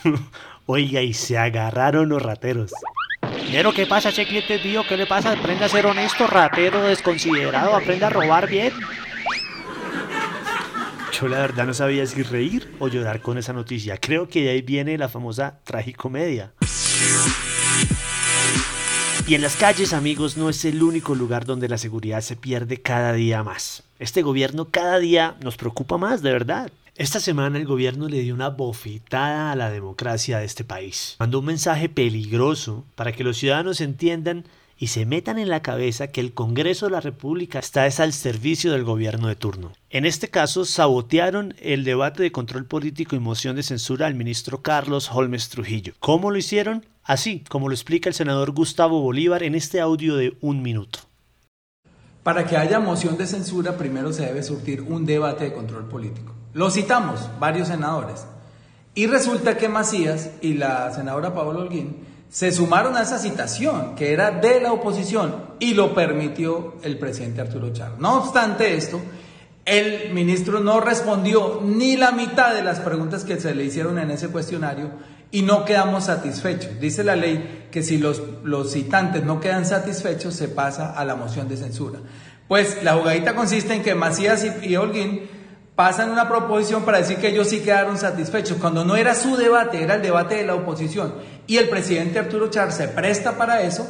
Oiga, 0.73 1.03
y 1.03 1.15
se 1.15 1.37
agarraron 1.37 2.09
los 2.11 2.23
rateros. 2.23 2.71
¿qué 3.75 3.87
pasa, 3.87 4.11
ese 4.11 4.25
tío? 4.25 4.85
¿Qué 4.89 4.97
le 4.97 5.05
pasa? 5.05 5.33
Aprende 5.33 5.65
a 5.65 5.69
ser 5.69 5.85
honesto, 5.85 6.29
ratero, 6.29 6.81
desconsiderado, 6.85 7.75
aprende 7.75 8.05
a 8.05 8.11
robar 8.11 8.49
bien. 8.49 8.73
Yo 11.13 11.27
la 11.27 11.41
verdad 11.41 11.67
no 11.67 11.75
sabía 11.75 12.07
si 12.07 12.23
reír 12.23 12.73
o 12.79 12.87
llorar 12.87 13.21
con 13.21 13.37
esa 13.37 13.53
noticia. 13.53 13.97
Creo 13.97 14.29
que 14.29 14.43
de 14.43 14.51
ahí 14.51 14.63
viene 14.63 14.97
la 14.97 15.09
famosa 15.09 15.59
tragicomedia. 15.65 16.53
Y 19.27 19.35
en 19.35 19.43
las 19.43 19.57
calles, 19.57 19.93
amigos, 19.93 20.37
no 20.37 20.49
es 20.49 20.65
el 20.65 20.85
único 20.85 21.17
lugar 21.17 21.47
donde 21.47 21.69
la 21.69 21.79
seguridad 21.79 22.21
se 22.21 22.37
pierde 22.37 22.81
cada 22.81 23.13
día 23.13 23.43
más. 23.43 23.83
Este 23.99 24.23
gobierno 24.23 24.67
cada 24.67 25.01
día 25.01 25.35
nos 25.43 25.57
preocupa 25.57 25.99
más, 25.99 26.23
de 26.23 26.31
verdad. 26.31 26.71
Esta 26.97 27.21
semana 27.21 27.57
el 27.57 27.67
gobierno 27.67 28.09
le 28.09 28.21
dio 28.21 28.35
una 28.35 28.49
bofetada 28.49 29.53
a 29.53 29.57
la 29.57 29.71
democracia 29.71 30.39
de 30.39 30.45
este 30.45 30.65
país. 30.65 31.17
Mandó 31.19 31.39
un 31.39 31.47
mensaje 31.47 31.89
peligroso 31.89 32.85
para 32.97 33.13
que 33.13 33.25
los 33.25 33.39
ciudadanos 33.39 33.81
entiendan 33.81 34.45
y 34.77 34.89
se 34.89 35.07
metan 35.07 35.39
en 35.39 35.51
la 35.51 35.63
cabeza 35.63 36.09
que 36.09 36.21
el 36.21 36.33
Congreso 36.33 36.87
de 36.87 36.93
la 36.93 37.01
República 37.01 37.59
está 37.59 37.85
al 37.85 38.13
servicio 38.13 38.73
del 38.73 38.83
gobierno 38.83 39.29
de 39.29 39.37
turno. 39.37 39.73
En 39.91 40.05
este 40.05 40.29
caso, 40.29 40.65
sabotearon 40.65 41.55
el 41.61 41.85
debate 41.85 42.23
de 42.23 42.33
control 42.33 42.65
político 42.65 43.15
y 43.15 43.21
moción 43.21 43.57
de 43.57 43.63
censura 43.63 44.07
al 44.07 44.15
ministro 44.15 44.63
Carlos 44.63 45.11
Holmes 45.13 45.49
Trujillo. 45.51 45.93
¿Cómo 46.01 46.31
lo 46.31 46.39
hicieron? 46.39 46.87
Así 47.05 47.45
como 47.49 47.69
lo 47.69 47.75
explica 47.75 48.09
el 48.09 48.15
senador 48.15 48.53
Gustavo 48.53 49.01
Bolívar 49.01 49.43
en 49.43 49.55
este 49.55 49.81
audio 49.81 50.17
de 50.17 50.37
un 50.41 50.63
minuto. 50.63 51.01
Para 52.23 52.47
que 52.47 52.57
haya 52.57 52.81
moción 52.81 53.17
de 53.17 53.27
censura, 53.27 53.77
primero 53.77 54.13
se 54.13 54.27
debe 54.27 54.43
surtir 54.43 54.83
un 54.83 55.07
debate 55.07 55.45
de 55.45 55.53
control 55.53 55.89
político. 55.89 56.40
Lo 56.53 56.71
citamos, 56.71 57.29
varios 57.39 57.69
senadores. 57.69 58.25
Y 58.95 59.07
resulta 59.07 59.57
que 59.57 59.69
Macías 59.69 60.31
y 60.41 60.55
la 60.55 60.93
senadora 60.93 61.33
Paola 61.33 61.61
Holguín 61.61 61.97
se 62.29 62.53
sumaron 62.53 62.97
a 62.97 63.03
esa 63.03 63.19
citación, 63.19 63.95
que 63.95 64.13
era 64.13 64.31
de 64.31 64.61
la 64.61 64.73
oposición, 64.73 65.35
y 65.59 65.75
lo 65.75 65.95
permitió 65.95 66.75
el 66.83 66.99
presidente 66.99 67.41
Arturo 67.41 67.73
Char. 67.73 67.99
No 67.99 68.19
obstante 68.19 68.77
esto, 68.77 69.01
el 69.65 70.13
ministro 70.13 70.61
no 70.61 70.81
respondió 70.81 71.61
ni 71.63 71.97
la 71.97 72.13
mitad 72.13 72.55
de 72.55 72.63
las 72.63 72.81
preguntas 72.81 73.25
que 73.25 73.41
se 73.41 73.55
le 73.55 73.65
hicieron 73.65 73.99
en 73.99 74.11
ese 74.11 74.29
cuestionario 74.29 74.91
y 75.31 75.43
no 75.43 75.65
quedamos 75.65 76.05
satisfechos. 76.05 76.81
Dice 76.81 77.05
la 77.05 77.15
ley 77.15 77.69
que 77.71 77.83
si 77.83 77.99
los, 77.99 78.23
los 78.43 78.73
citantes 78.73 79.25
no 79.25 79.41
quedan 79.41 79.67
satisfechos, 79.67 80.35
se 80.35 80.49
pasa 80.49 80.93
a 80.93 81.05
la 81.05 81.15
moción 81.15 81.49
de 81.49 81.57
censura. 81.57 82.01
Pues 82.49 82.83
la 82.83 82.95
jugadita 82.95 83.35
consiste 83.35 83.75
en 83.75 83.83
que 83.83 83.95
Macías 83.95 84.45
y, 84.45 84.67
y 84.67 84.77
Holguín 84.77 85.29
pasan 85.81 86.11
una 86.11 86.29
proposición 86.29 86.83
para 86.83 86.99
decir 86.99 87.17
que 87.17 87.29
ellos 87.29 87.49
sí 87.49 87.61
quedaron 87.61 87.97
satisfechos, 87.97 88.59
cuando 88.59 88.85
no 88.85 88.97
era 88.97 89.15
su 89.15 89.35
debate, 89.35 89.83
era 89.83 89.95
el 89.95 90.03
debate 90.03 90.35
de 90.35 90.45
la 90.45 90.55
oposición. 90.55 91.15
Y 91.47 91.57
el 91.57 91.71
presidente 91.71 92.19
Arturo 92.19 92.51
Char 92.51 92.71
se 92.71 92.87
presta 92.87 93.39
para 93.39 93.63
eso 93.63 93.87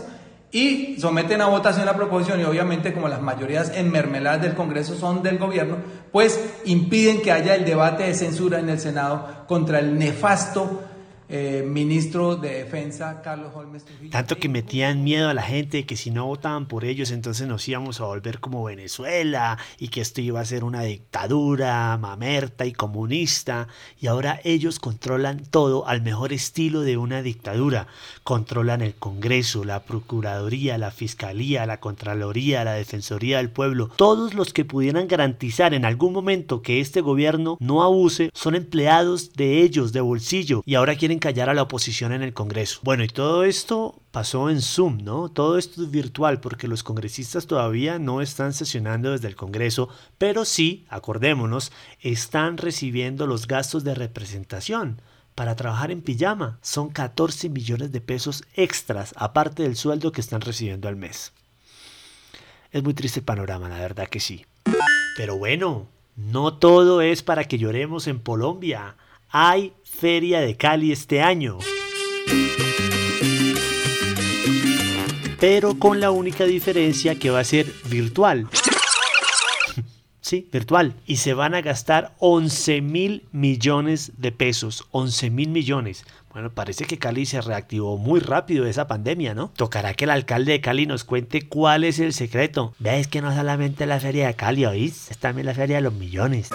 y 0.52 1.00
someten 1.00 1.40
a 1.40 1.46
votación 1.46 1.86
la 1.86 1.96
proposición 1.96 2.40
y 2.40 2.44
obviamente 2.44 2.92
como 2.92 3.08
las 3.08 3.20
mayorías 3.20 3.72
en 3.74 3.90
mermeladas 3.90 4.40
del 4.40 4.54
Congreso 4.54 4.94
son 4.94 5.24
del 5.24 5.38
gobierno, 5.38 5.78
pues 6.12 6.38
impiden 6.64 7.22
que 7.22 7.32
haya 7.32 7.56
el 7.56 7.64
debate 7.64 8.04
de 8.04 8.14
censura 8.14 8.60
en 8.60 8.68
el 8.68 8.78
Senado 8.78 9.44
contra 9.48 9.80
el 9.80 9.98
nefasto 9.98 10.84
eh, 11.32 11.62
ministro 11.64 12.34
de 12.34 12.64
Defensa, 12.64 13.22
Carlos 13.22 13.52
Holmes 13.54 13.84
Tanto 14.10 14.36
que 14.36 14.48
metían 14.48 15.04
miedo 15.04 15.28
a 15.28 15.34
la 15.34 15.42
gente 15.42 15.86
que 15.86 15.96
si 15.96 16.10
no 16.10 16.26
votaban 16.26 16.66
por 16.66 16.84
ellos, 16.84 17.12
entonces 17.12 17.46
nos 17.46 17.68
íbamos 17.68 18.00
a 18.00 18.06
volver 18.06 18.40
como 18.40 18.64
Venezuela 18.64 19.56
y 19.78 19.88
que 19.88 20.00
esto 20.00 20.20
iba 20.20 20.40
a 20.40 20.44
ser 20.44 20.64
una 20.64 20.82
dictadura 20.82 21.96
mamerta 21.98 22.66
y 22.66 22.72
comunista. 22.72 23.68
Y 24.00 24.08
ahora 24.08 24.40
ellos 24.42 24.80
controlan 24.80 25.44
todo 25.48 25.86
al 25.86 26.02
mejor 26.02 26.32
estilo 26.32 26.80
de 26.80 26.96
una 26.96 27.22
dictadura. 27.22 27.86
Controlan 28.24 28.82
el 28.82 28.94
Congreso, 28.94 29.62
la 29.62 29.84
Procuraduría, 29.84 30.78
la 30.78 30.90
Fiscalía, 30.90 31.64
la 31.64 31.78
Contraloría, 31.78 32.64
la 32.64 32.72
Defensoría 32.72 33.36
del 33.36 33.50
Pueblo. 33.50 33.88
Todos 33.94 34.34
los 34.34 34.52
que 34.52 34.64
pudieran 34.64 35.06
garantizar 35.06 35.74
en 35.74 35.84
algún 35.84 36.12
momento 36.12 36.60
que 36.60 36.80
este 36.80 37.02
gobierno 37.02 37.56
no 37.60 37.84
abuse 37.84 38.30
son 38.34 38.56
empleados 38.56 39.34
de 39.34 39.62
ellos, 39.62 39.92
de 39.92 40.00
bolsillo, 40.00 40.64
y 40.66 40.74
ahora 40.74 40.96
quieren 40.96 41.19
callar 41.20 41.48
a 41.48 41.54
la 41.54 41.62
oposición 41.62 42.12
en 42.12 42.22
el 42.22 42.32
Congreso. 42.32 42.80
Bueno, 42.82 43.04
y 43.04 43.08
todo 43.08 43.44
esto 43.44 44.02
pasó 44.10 44.50
en 44.50 44.60
Zoom, 44.60 45.04
¿no? 45.04 45.28
Todo 45.28 45.56
esto 45.58 45.82
es 45.82 45.90
virtual 45.90 46.40
porque 46.40 46.66
los 46.66 46.82
congresistas 46.82 47.46
todavía 47.46 48.00
no 48.00 48.20
están 48.20 48.52
sesionando 48.52 49.12
desde 49.12 49.28
el 49.28 49.36
Congreso, 49.36 49.88
pero 50.18 50.44
sí, 50.44 50.86
acordémonos, 50.88 51.70
están 52.00 52.56
recibiendo 52.56 53.28
los 53.28 53.46
gastos 53.46 53.84
de 53.84 53.94
representación 53.94 55.00
para 55.36 55.54
trabajar 55.54 55.90
en 55.90 56.02
pijama. 56.02 56.58
Son 56.62 56.90
14 56.90 57.48
millones 57.48 57.92
de 57.92 58.00
pesos 58.00 58.42
extras, 58.54 59.14
aparte 59.16 59.62
del 59.62 59.76
sueldo 59.76 60.12
que 60.12 60.20
están 60.20 60.40
recibiendo 60.40 60.88
al 60.88 60.96
mes. 60.96 61.32
Es 62.72 62.82
muy 62.82 62.94
triste 62.94 63.20
el 63.20 63.24
panorama, 63.24 63.68
la 63.68 63.78
verdad 63.78 64.08
que 64.08 64.20
sí. 64.20 64.44
Pero 65.16 65.38
bueno, 65.38 65.86
no 66.16 66.54
todo 66.54 67.00
es 67.00 67.22
para 67.22 67.44
que 67.44 67.58
lloremos 67.58 68.06
en 68.06 68.18
Colombia 68.18 68.96
hay 69.30 69.72
Feria 69.84 70.40
de 70.40 70.56
Cali 70.56 70.92
este 70.92 71.22
año. 71.22 71.58
Pero 75.38 75.78
con 75.78 76.00
la 76.00 76.10
única 76.10 76.44
diferencia 76.44 77.14
que 77.14 77.30
va 77.30 77.40
a 77.40 77.44
ser 77.44 77.66
virtual. 77.88 78.48
Sí, 80.22 80.48
virtual. 80.52 80.94
Y 81.06 81.16
se 81.16 81.34
van 81.34 81.54
a 81.56 81.60
gastar 81.60 82.14
11 82.18 82.82
mil 82.82 83.24
millones 83.32 84.12
de 84.18 84.30
pesos. 84.30 84.86
11 84.92 85.28
mil 85.30 85.48
millones. 85.48 86.04
Bueno, 86.32 86.50
parece 86.50 86.84
que 86.84 86.98
Cali 86.98 87.26
se 87.26 87.40
reactivó 87.40 87.96
muy 87.96 88.20
rápido 88.20 88.66
esa 88.66 88.86
pandemia, 88.86 89.34
¿no? 89.34 89.50
Tocará 89.56 89.94
que 89.94 90.04
el 90.04 90.10
alcalde 90.10 90.52
de 90.52 90.60
Cali 90.60 90.86
nos 90.86 91.02
cuente 91.02 91.48
cuál 91.48 91.82
es 91.82 91.98
el 91.98 92.12
secreto. 92.12 92.74
Veis 92.78 93.08
que 93.08 93.22
no 93.22 93.34
solamente 93.34 93.86
la 93.86 93.98
feria 93.98 94.28
de 94.28 94.34
Cali, 94.34 94.66
¿oís? 94.66 95.10
Es 95.10 95.18
también 95.18 95.46
la 95.46 95.54
feria 95.54 95.76
de 95.76 95.82
los 95.82 95.94
millones. 95.94 96.50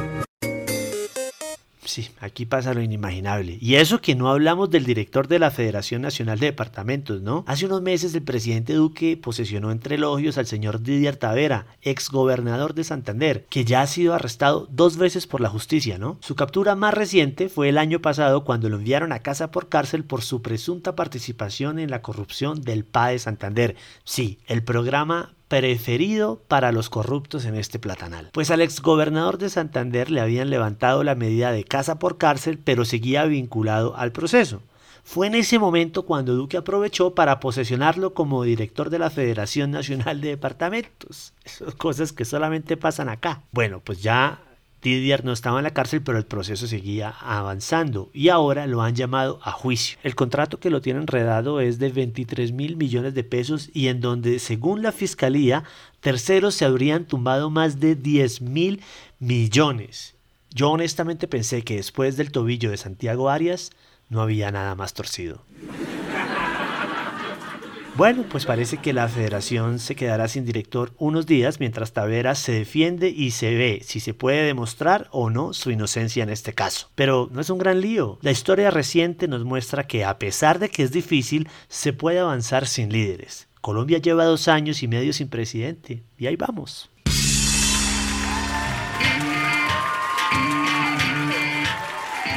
Sí, 1.96 2.10
aquí 2.20 2.46
pasa 2.46 2.74
lo 2.74 2.82
inimaginable. 2.82 3.58
Y 3.62 3.76
eso 3.76 4.02
que 4.02 4.16
no 4.16 4.30
hablamos 4.30 4.70
del 4.70 4.84
director 4.84 5.30
de 5.30 5.40
la 5.40 5.50
Federación 5.50 6.02
Nacional 6.02 6.42
de 6.42 6.48
Departamentos, 6.48 7.22
¿no? 7.22 7.46
Hace 7.48 7.68
unos 7.68 7.82
meses 7.82 8.14
el 8.14 8.22
presidente 8.22 8.74
Duque 8.74 9.16
posesionó 9.16 9.72
entre 9.72 9.96
elogios 9.96 10.38
al 10.38 10.46
señor 10.46 10.82
Didier 10.82 11.16
Tavera, 11.16 11.68
ex 11.82 12.10
gobernador 12.10 12.74
de 12.74 12.84
Santander, 12.84 13.46
que 13.50 13.64
ya 13.64 13.82
ha 13.82 13.88
sido 13.88 14.14
arrestado 14.14 14.68
dos 14.70 14.98
veces 14.98 15.26
por 15.26 15.40
la 15.40 15.48
justicia, 15.48 15.98
¿no? 15.98 16.18
Su 16.20 16.36
captura 16.36 16.76
más 16.76 16.94
reciente 16.94 17.48
fue 17.48 17.70
el 17.70 17.78
año 17.78 18.02
pasado 18.02 18.44
cuando 18.44 18.68
lo 18.68 18.76
enviaron 18.76 19.14
a 19.14 19.20
casa 19.20 19.52
por 19.52 19.70
cárcel 19.70 20.04
por 20.04 20.22
su 20.22 20.42
presunta 20.42 20.98
participación 20.98 21.80
en 21.80 21.92
la 21.92 22.02
corrupción 22.02 22.62
del 22.62 22.84
PA 22.84 23.08
de 23.08 23.20
Santander. 23.20 23.78
Sí, 24.04 24.40
el 24.48 24.64
programa 24.64 25.35
preferido 25.48 26.42
para 26.48 26.72
los 26.72 26.90
corruptos 26.90 27.46
en 27.46 27.56
este 27.56 27.80
platanal. 27.80 28.30
Pues 28.34 28.52
al 28.52 28.62
exgobernador 28.62 29.38
de 29.38 29.50
Santander 29.50 30.10
le 30.10 30.22
habían 30.22 30.50
levantado 30.50 31.04
la 31.04 31.16
medida 31.16 31.52
de 31.52 31.64
casa 31.64 32.00
por 32.00 32.18
cárcel, 32.18 32.58
pero 32.58 32.86
seguía 32.86 33.26
vinculado 33.26 33.96
al 33.96 34.12
proceso. 34.12 34.62
Fue 35.04 35.28
en 35.28 35.36
ese 35.36 35.60
momento 35.60 36.04
cuando 36.04 36.34
Duque 36.34 36.58
aprovechó 36.58 37.14
para 37.14 37.40
posesionarlo 37.40 38.16
como 38.16 38.44
director 38.44 38.90
de 38.90 38.98
la 38.98 39.12
Federación 39.12 39.70
Nacional 39.70 40.20
de 40.20 40.30
Departamentos. 40.30 41.34
Esas 41.46 41.76
cosas 41.76 42.12
que 42.12 42.26
solamente 42.26 42.76
pasan 42.76 43.10
acá. 43.10 43.44
Bueno, 43.52 43.82
pues 43.84 44.02
ya 44.02 44.42
Didier 44.90 45.26
no 45.26 45.32
estaba 45.32 45.60
en 45.60 45.64
la 45.64 45.74
cárcel, 45.74 46.02
pero 46.02 46.18
el 46.18 46.26
proceso 46.26 46.68
seguía 46.68 47.10
avanzando 47.10 48.10
y 48.14 48.30
ahora 48.30 48.68
lo 48.68 48.82
han 48.82 48.96
llamado 48.96 49.40
a 49.44 49.52
juicio. 49.52 49.98
El 50.04 50.16
contrato 50.16 50.60
que 50.60 50.70
lo 50.70 50.82
tiene 50.82 51.00
enredado 51.00 51.60
es 51.60 51.80
de 51.80 51.90
23 51.90 52.52
mil 52.52 52.78
millones 52.78 53.14
de 53.14 53.24
pesos 53.24 53.70
y 53.74 53.88
en 53.88 54.02
donde, 54.02 54.40
según 54.40 54.82
la 54.82 54.92
fiscalía, 54.92 55.64
terceros 56.00 56.56
se 56.56 56.66
habrían 56.66 57.06
tumbado 57.06 57.50
más 57.50 57.80
de 57.80 57.96
10 57.96 58.42
mil 58.42 58.82
millones. 59.20 60.16
Yo 60.52 60.72
honestamente 60.72 61.28
pensé 61.28 61.64
que 61.64 61.76
después 61.76 62.18
del 62.18 62.32
tobillo 62.32 62.72
de 62.72 62.78
Santiago 62.78 63.30
Arias 63.30 63.72
no 64.10 64.22
había 64.22 64.52
nada 64.52 64.76
más 64.76 64.94
torcido. 64.94 65.42
Bueno, 67.98 68.26
pues 68.30 68.46
parece 68.46 68.80
que 68.80 68.92
la 68.92 69.08
federación 69.08 69.80
se 69.80 69.96
quedará 69.96 70.28
sin 70.28 70.44
director 70.44 70.92
unos 70.98 71.26
días 71.26 71.62
mientras 71.62 71.94
Taveras 71.94 72.40
se 72.40 72.52
defiende 72.52 73.08
y 73.08 73.32
se 73.32 73.56
ve 73.56 73.80
si 73.86 74.02
se 74.02 74.14
puede 74.14 74.44
demostrar 74.44 75.08
o 75.12 75.30
no 75.30 75.54
su 75.54 75.72
inocencia 75.72 76.22
en 76.22 76.30
este 76.30 76.52
caso. 76.52 76.90
Pero 76.96 77.30
no 77.32 77.40
es 77.40 77.50
un 77.50 77.58
gran 77.58 77.80
lío. 77.80 78.20
La 78.22 78.32
historia 78.32 78.70
reciente 78.70 79.30
nos 79.30 79.46
muestra 79.46 79.88
que 79.88 80.04
a 80.04 80.20
pesar 80.20 80.60
de 80.60 80.68
que 80.68 80.84
es 80.84 80.92
difícil, 80.92 81.48
se 81.70 81.94
puede 81.94 82.20
avanzar 82.20 82.68
sin 82.68 82.92
líderes. 82.92 83.48
Colombia 83.62 84.00
lleva 84.00 84.26
dos 84.26 84.50
años 84.50 84.84
y 84.84 84.90
medio 84.90 85.14
sin 85.14 85.30
presidente 85.30 86.04
y 86.18 86.28
ahí 86.28 86.36
vamos. 86.36 86.90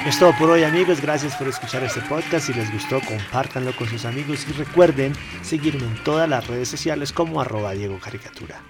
Es 0.08 0.18
todo 0.18 0.32
por 0.38 0.48
hoy 0.48 0.62
amigos, 0.62 1.02
gracias 1.02 1.36
por 1.36 1.48
escuchar 1.48 1.84
este 1.84 2.00
podcast, 2.00 2.46
si 2.46 2.54
les 2.54 2.72
gustó 2.72 2.98
compártanlo 3.02 3.76
con 3.76 3.86
sus 3.88 4.06
amigos 4.06 4.46
y 4.48 4.52
recuerden 4.52 5.12
seguirme 5.42 5.82
en 5.82 6.02
todas 6.02 6.26
las 6.26 6.46
redes 6.46 6.70
sociales 6.70 7.12
como 7.12 7.42
arroba 7.42 7.72
Diego 7.72 7.98
Caricatura. 7.98 8.62